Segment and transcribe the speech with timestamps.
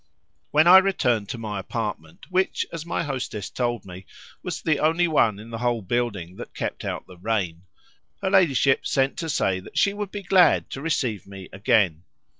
[0.49, 4.07] When I returned to my apartment (which, as my hostess told me,
[4.41, 7.65] was the only one in the whole building that kept out the rain)
[8.19, 12.01] her ladyship sent to say that she would be glad to receive me again.